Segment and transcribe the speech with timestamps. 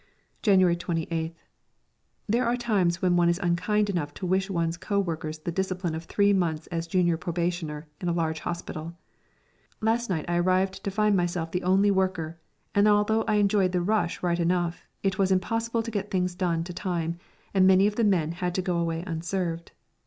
[0.41, 1.35] January 28th.
[2.25, 5.93] There are times when one is unkind enough to wish one's co workers the discipline
[5.93, 8.97] of three months as junior probationer in a large hospital.
[9.79, 12.39] Last night I arrived to find myself the only worker,
[12.73, 16.63] and although I enjoyed the rush right enough, it was impossible to get things done
[16.63, 17.19] to time,
[17.53, 19.71] and many of the men had to go away unserved.